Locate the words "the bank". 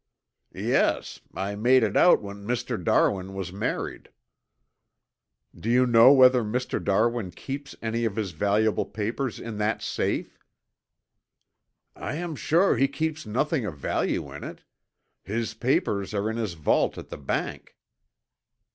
17.09-17.77